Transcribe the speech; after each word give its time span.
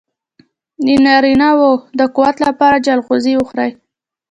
د 0.85 0.87
نارینه 1.05 1.49
وو 1.59 1.71
د 1.99 2.01
قوت 2.15 2.37
لپاره 2.47 2.83
چلغوزي 2.85 3.33
وخورئ 3.35 3.71